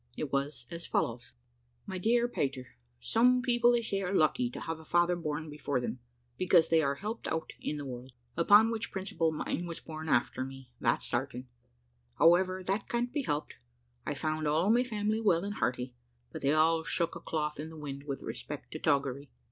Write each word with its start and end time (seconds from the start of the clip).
It 0.17 0.33
was 0.33 0.65
as 0.71 0.87
follows: 0.87 1.31
"MY 1.85 1.99
DEAR 1.99 2.27
PETER, 2.27 2.69
Some 2.99 3.43
people, 3.43 3.71
they 3.73 3.83
say, 3.83 4.01
are 4.01 4.11
lucky 4.15 4.49
to 4.49 4.57
`have 4.61 4.79
a 4.79 4.83
father 4.83 5.15
born 5.15 5.47
before 5.47 5.79
them,' 5.79 5.99
because 6.39 6.69
they 6.69 6.81
are 6.81 6.95
helped 6.95 7.27
on 7.27 7.43
in 7.59 7.77
the 7.77 7.85
world 7.85 8.11
upon 8.35 8.71
which 8.71 8.91
principle, 8.91 9.31
mine 9.31 9.67
was 9.67 9.79
born 9.79 10.09
after 10.09 10.43
me, 10.43 10.71
that's 10.79 11.05
certain; 11.05 11.49
however, 12.17 12.63
that 12.63 12.89
can't 12.89 13.13
be 13.13 13.21
helped. 13.21 13.57
I 14.03 14.15
found 14.15 14.47
all 14.47 14.71
my 14.71 14.83
family 14.83 15.21
well 15.21 15.43
and 15.45 15.53
hearty: 15.53 15.93
but 16.31 16.41
they 16.41 16.51
all 16.51 16.83
shook 16.83 17.15
a 17.15 17.19
cloth 17.19 17.59
in 17.59 17.69
the 17.69 17.77
wind 17.77 18.05
with 18.07 18.23
respect 18.23 18.71
to 18.71 18.79
toggery. 18.79 19.29